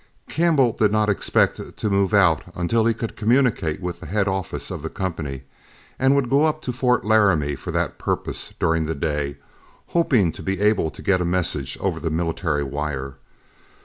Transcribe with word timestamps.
Campbell 0.27 0.71
did 0.73 0.91
not 0.91 1.11
expect 1.11 1.77
to 1.77 1.89
move 1.91 2.11
out 2.11 2.41
until 2.55 2.85
he 2.85 2.93
could 2.95 3.15
communicate 3.15 3.79
with 3.79 3.99
the 3.99 4.07
head 4.07 4.27
office 4.27 4.71
of 4.71 4.81
the 4.81 4.89
company, 4.89 5.43
and 5.99 6.15
would 6.15 6.27
go 6.27 6.45
up 6.45 6.59
to 6.63 6.71
Fort 6.73 7.05
Laramie 7.05 7.53
for 7.55 7.69
that 7.69 7.99
purpose 7.99 8.51
during 8.59 8.87
the 8.87 8.95
day, 8.95 9.37
hoping 9.89 10.31
to 10.31 10.41
be 10.41 10.59
able 10.59 10.89
to 10.89 11.03
get 11.03 11.21
a 11.21 11.23
message 11.23 11.77
over 11.79 11.99
the 11.99 12.09
military 12.09 12.63
wire. 12.63 13.17